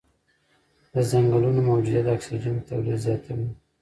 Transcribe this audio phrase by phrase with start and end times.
[0.93, 3.47] د ځنګلونو موجودیت د اکسیجن تولید زیاتوي.